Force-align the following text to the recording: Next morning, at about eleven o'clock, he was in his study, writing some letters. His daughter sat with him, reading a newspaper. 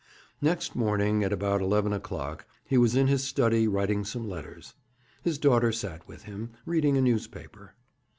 Next 0.41 0.75
morning, 0.75 1.23
at 1.23 1.31
about 1.31 1.61
eleven 1.61 1.93
o'clock, 1.93 2.47
he 2.65 2.75
was 2.75 2.95
in 2.95 3.05
his 3.05 3.23
study, 3.23 3.67
writing 3.67 4.03
some 4.03 4.27
letters. 4.27 4.73
His 5.21 5.37
daughter 5.37 5.71
sat 5.71 6.07
with 6.07 6.23
him, 6.23 6.49
reading 6.65 6.97
a 6.97 7.01
newspaper. 7.01 7.75